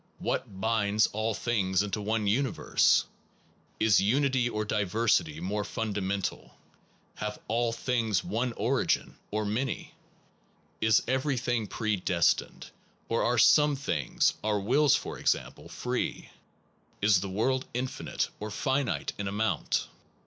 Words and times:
What 0.17 0.59
binds 0.59 1.05
all 1.11 1.35
things 1.35 1.83
into 1.83 2.01
one 2.01 2.25
universe? 2.25 3.05
Is 3.79 4.01
unity 4.01 4.49
or 4.49 4.65
diversity 4.65 5.39
more 5.39 5.63
fundamental? 5.63 6.57
Have 7.17 7.37
all 7.47 7.71
things 7.71 8.23
one 8.23 8.51
origin? 8.53 9.15
or 9.29 9.45
many? 9.45 9.93
Is 10.81 11.03
everything 11.07 11.67
predestined, 11.67 12.71
or 13.09 13.23
are 13.23 13.37
some 13.37 13.75
things 13.75 14.33
(our 14.43 14.59
wills 14.59 14.95
for 14.95 15.19
example) 15.19 15.69
free? 15.69 16.31
Is 16.99 17.19
the 17.19 17.29
world 17.29 17.67
infinite 17.71 18.29
or 18.39 18.49
finite 18.49 19.13
in 19.19 19.27
amount? 19.27 19.87